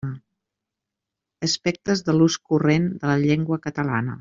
Aspectes 1.47 2.03
de 2.07 2.17
l'ús 2.17 2.39
corrent 2.53 2.89
de 3.05 3.13
la 3.13 3.19
llengua 3.27 3.61
catalana. 3.69 4.19